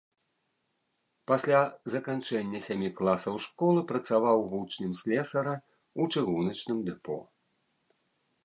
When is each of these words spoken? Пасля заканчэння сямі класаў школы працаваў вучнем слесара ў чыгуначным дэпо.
Пасля 1.31 1.59
заканчэння 1.95 2.59
сямі 2.67 2.89
класаў 3.01 3.35
школы 3.45 3.79
працаваў 3.91 4.37
вучнем 4.55 4.91
слесара 5.03 5.55
ў 5.59 6.01
чыгуначным 6.15 6.77
дэпо. 6.89 7.17